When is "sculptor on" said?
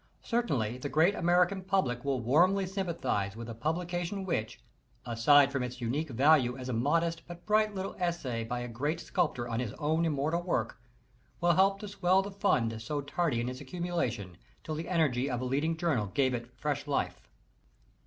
8.99-9.59